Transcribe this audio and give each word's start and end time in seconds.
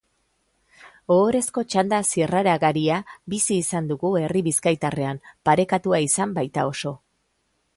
Ohorezko 1.15 1.63
txanda 1.73 1.99
zirragararia 2.13 2.97
bizi 3.33 3.59
izan 3.65 3.91
dugu 3.91 4.11
herri 4.23 4.43
bizkaitarrean, 4.49 5.21
parekatua 5.51 6.01
izan 6.11 6.35
baita 6.41 6.65
oso. 6.73 6.97